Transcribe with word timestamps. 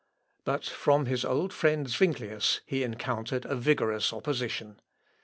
But 0.45 0.65
from 0.65 1.05
his 1.05 1.23
old 1.23 1.53
friend 1.53 1.87
Zuinglius 1.87 2.61
he 2.65 2.81
encountered 2.81 3.45
a 3.45 3.55
vigorous 3.55 4.11
opposition. 4.11 4.81